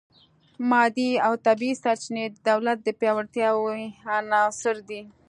[0.69, 3.49] مادي او طبیعي سرچینې د دولت د پیاوړتیا
[4.15, 5.01] عناصر دي